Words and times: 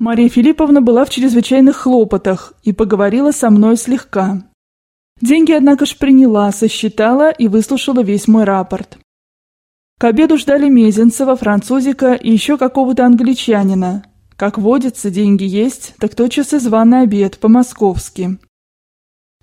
Мария 0.00 0.30
Филипповна 0.30 0.80
была 0.80 1.04
в 1.04 1.10
чрезвычайных 1.10 1.76
хлопотах 1.76 2.54
и 2.62 2.72
поговорила 2.72 3.32
со 3.32 3.50
мной 3.50 3.76
слегка. 3.76 4.42
Деньги, 5.20 5.52
однако 5.52 5.84
ж, 5.84 5.94
приняла, 5.94 6.50
сосчитала 6.52 7.30
и 7.30 7.48
выслушала 7.48 8.02
весь 8.02 8.26
мой 8.26 8.44
рапорт. 8.44 8.96
К 9.98 10.04
обеду 10.04 10.38
ждали 10.38 10.70
Мезенцева, 10.70 11.36
французика 11.36 12.14
и 12.14 12.32
еще 12.32 12.56
какого-то 12.56 13.04
англичанина. 13.04 14.02
Как 14.36 14.56
водится, 14.56 15.10
деньги 15.10 15.44
есть, 15.44 15.94
так 15.98 16.14
тотчас 16.14 16.54
и 16.54 16.58
званый 16.58 17.02
обед, 17.02 17.38
по-московски. 17.38 18.38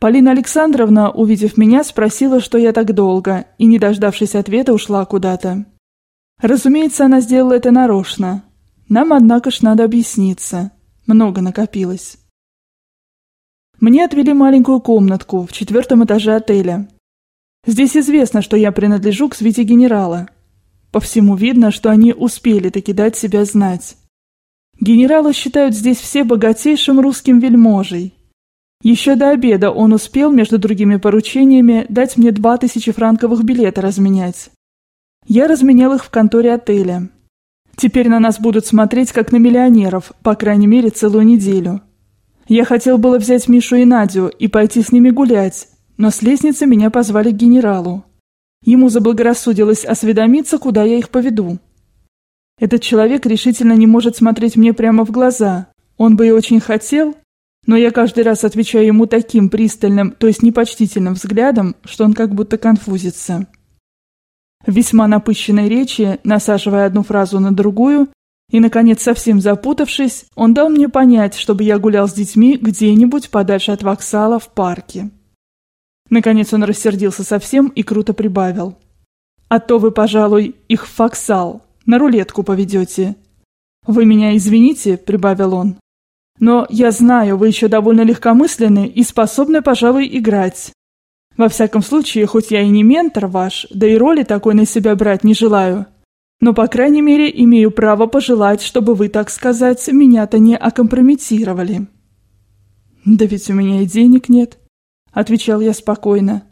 Полина 0.00 0.30
Александровна, 0.30 1.10
увидев 1.10 1.58
меня, 1.58 1.84
спросила, 1.84 2.40
что 2.40 2.56
я 2.56 2.72
так 2.72 2.94
долго, 2.94 3.44
и, 3.58 3.66
не 3.66 3.78
дождавшись 3.78 4.34
ответа, 4.34 4.72
ушла 4.72 5.04
куда-то. 5.04 5.66
Разумеется, 6.40 7.04
она 7.04 7.20
сделала 7.20 7.52
это 7.52 7.70
нарочно. 7.70 8.45
Нам, 8.88 9.12
однако 9.12 9.50
ж, 9.50 9.62
надо 9.62 9.84
объясниться. 9.84 10.70
Много 11.06 11.40
накопилось. 11.40 12.18
Мне 13.80 14.04
отвели 14.04 14.32
маленькую 14.32 14.80
комнатку 14.80 15.44
в 15.46 15.52
четвертом 15.52 16.04
этаже 16.04 16.34
отеля. 16.34 16.88
Здесь 17.66 17.96
известно, 17.96 18.42
что 18.42 18.56
я 18.56 18.70
принадлежу 18.72 19.28
к 19.28 19.34
свите 19.34 19.64
генерала. 19.64 20.28
По 20.92 21.00
всему 21.00 21.34
видно, 21.34 21.72
что 21.72 21.90
они 21.90 22.12
успели 22.12 22.70
таки 22.70 22.92
дать 22.92 23.16
себя 23.16 23.44
знать. 23.44 23.96
Генерала 24.80 25.32
считают 25.32 25.74
здесь 25.74 25.98
все 25.98 26.22
богатейшим 26.22 27.00
русским 27.00 27.40
вельможей. 27.40 28.14
Еще 28.82 29.16
до 29.16 29.30
обеда 29.30 29.70
он 29.70 29.92
успел, 29.92 30.30
между 30.30 30.58
другими 30.58 30.96
поручениями, 30.96 31.86
дать 31.88 32.16
мне 32.16 32.30
два 32.30 32.56
тысячи 32.56 32.92
франковых 32.92 33.42
билета 33.42 33.80
разменять. 33.80 34.50
Я 35.26 35.48
разменял 35.48 35.92
их 35.94 36.04
в 36.04 36.10
конторе 36.10 36.54
отеля. 36.54 37.08
Теперь 37.76 38.08
на 38.08 38.18
нас 38.20 38.40
будут 38.40 38.66
смотреть, 38.66 39.12
как 39.12 39.32
на 39.32 39.36
миллионеров, 39.36 40.12
по 40.22 40.34
крайней 40.34 40.66
мере, 40.66 40.88
целую 40.88 41.26
неделю. 41.26 41.82
Я 42.48 42.64
хотел 42.64 42.96
было 42.96 43.18
взять 43.18 43.48
Мишу 43.48 43.76
и 43.76 43.84
Надю 43.84 44.28
и 44.28 44.48
пойти 44.48 44.82
с 44.82 44.92
ними 44.92 45.10
гулять, 45.10 45.68
но 45.98 46.10
с 46.10 46.22
лестницы 46.22 46.64
меня 46.64 46.90
позвали 46.90 47.30
к 47.32 47.36
генералу. 47.36 48.04
Ему 48.64 48.88
заблагорассудилось 48.88 49.84
осведомиться, 49.84 50.58
куда 50.58 50.84
я 50.84 50.98
их 50.98 51.10
поведу. 51.10 51.58
Этот 52.58 52.80
человек 52.80 53.26
решительно 53.26 53.74
не 53.74 53.86
может 53.86 54.16
смотреть 54.16 54.56
мне 54.56 54.72
прямо 54.72 55.04
в 55.04 55.10
глаза. 55.10 55.68
Он 55.98 56.16
бы 56.16 56.28
и 56.28 56.30
очень 56.30 56.60
хотел, 56.60 57.14
но 57.66 57.76
я 57.76 57.90
каждый 57.90 58.24
раз 58.24 58.44
отвечаю 58.44 58.86
ему 58.86 59.06
таким 59.06 59.50
пристальным, 59.50 60.12
то 60.12 60.26
есть 60.26 60.42
непочтительным 60.42 61.14
взглядом, 61.14 61.76
что 61.84 62.04
он 62.04 62.14
как 62.14 62.34
будто 62.34 62.56
конфузится. 62.56 63.46
Весьма 64.66 65.06
напыщенной 65.06 65.68
речи, 65.68 66.18
насаживая 66.24 66.86
одну 66.86 67.04
фразу 67.04 67.38
на 67.38 67.54
другую, 67.54 68.08
и, 68.50 68.60
наконец, 68.60 69.02
совсем 69.02 69.40
запутавшись, 69.40 70.26
он 70.34 70.54
дал 70.54 70.68
мне 70.68 70.88
понять, 70.88 71.34
чтобы 71.34 71.64
я 71.64 71.78
гулял 71.78 72.08
с 72.08 72.12
детьми 72.12 72.56
где-нибудь 72.60 73.30
подальше 73.30 73.72
от 73.72 73.82
воксала 73.82 74.38
в 74.38 74.48
парке. 74.48 75.10
Наконец 76.10 76.52
он 76.52 76.64
рассердился 76.64 77.24
совсем 77.24 77.68
и 77.68 77.82
круто 77.82 78.12
прибавил. 78.12 78.76
«А 79.48 79.60
то 79.60 79.78
вы, 79.78 79.90
пожалуй, 79.90 80.56
их 80.68 80.86
в 80.86 80.98
воксал, 80.98 81.62
на 81.84 81.98
рулетку 81.98 82.42
поведете». 82.42 83.16
«Вы 83.86 84.04
меня 84.04 84.36
извините»,— 84.36 84.96
прибавил 85.06 85.54
он. 85.54 85.76
«Но 86.38 86.66
я 86.70 86.90
знаю, 86.90 87.36
вы 87.36 87.48
еще 87.48 87.68
довольно 87.68 88.02
легкомысленны 88.02 88.86
и 88.88 89.02
способны, 89.04 89.62
пожалуй, 89.62 90.08
играть. 90.10 90.72
Во 91.36 91.48
всяком 91.48 91.82
случае, 91.82 92.26
хоть 92.26 92.50
я 92.50 92.62
и 92.62 92.68
не 92.68 92.82
ментор 92.82 93.26
ваш, 93.26 93.66
да 93.70 93.86
и 93.86 93.96
роли 93.96 94.22
такой 94.22 94.54
на 94.54 94.66
себя 94.66 94.96
брать 94.96 95.22
не 95.22 95.34
желаю, 95.34 95.86
но, 96.40 96.52
по 96.52 96.66
крайней 96.66 97.02
мере, 97.02 97.30
имею 97.44 97.70
право 97.70 98.06
пожелать, 98.06 98.62
чтобы 98.62 98.94
вы, 98.94 99.08
так 99.08 99.30
сказать, 99.30 99.86
меня-то 99.88 100.38
не 100.38 100.56
окомпрометировали». 100.56 101.86
«Да 103.04 103.24
ведь 103.24 103.48
у 103.50 103.54
меня 103.54 103.82
и 103.82 103.86
денег 103.86 104.28
нет»,— 104.28 104.58
отвечал 105.12 105.60
я 105.60 105.72
спокойно. 105.72 106.42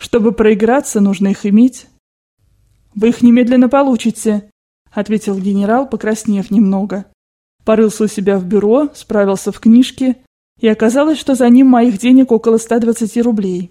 «Чтобы 0.00 0.32
проиграться, 0.32 1.00
нужно 1.00 1.28
их 1.28 1.46
иметь». 1.46 1.86
«Вы 2.94 3.10
их 3.10 3.22
немедленно 3.22 3.68
получите»,— 3.68 4.50
ответил 4.92 5.38
генерал, 5.38 5.88
покраснев 5.88 6.50
немного. 6.50 7.06
Порылся 7.64 8.04
у 8.04 8.06
себя 8.08 8.38
в 8.38 8.44
бюро, 8.44 8.90
справился 8.94 9.52
в 9.52 9.60
книжке, 9.60 10.16
и 10.60 10.68
оказалось, 10.68 11.18
что 11.18 11.34
за 11.34 11.48
ним 11.48 11.68
моих 11.68 11.98
денег 11.98 12.32
около 12.32 12.58
120 12.58 13.16
рублей. 13.22 13.70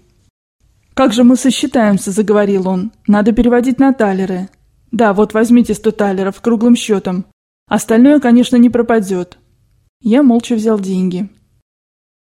«Как 0.94 1.12
же 1.12 1.24
мы 1.24 1.36
сосчитаемся?»– 1.36 2.10
заговорил 2.12 2.68
он. 2.68 2.92
«Надо 3.06 3.32
переводить 3.32 3.78
на 3.78 3.92
талеры. 3.92 4.48
Да, 4.92 5.12
вот 5.12 5.34
возьмите 5.34 5.74
сто 5.74 5.90
талеров 5.90 6.40
круглым 6.40 6.76
счетом. 6.76 7.26
Остальное, 7.66 8.20
конечно, 8.20 8.56
не 8.56 8.70
пропадет. 8.70 9.38
Я 10.00 10.22
молча 10.22 10.54
взял 10.54 10.78
деньги. 10.78 11.28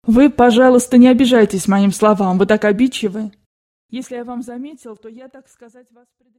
Вы, 0.07 0.31
пожалуйста, 0.31 0.99
не 0.99 1.09
обижайтесь 1.09 1.67
моим 1.67 1.91
словам, 1.91 2.39
вы 2.39 2.47
так 2.47 2.65
обидчивы. 2.65 3.33
Если 3.91 4.17
я 4.17 4.25
вам 4.25 4.43
заметил, 4.43 4.97
то 4.97 5.09
я, 5.09 5.29
так 5.29 5.49
сказать, 5.49 5.87
вас 5.93 6.07
предостерегаю. 6.19 6.35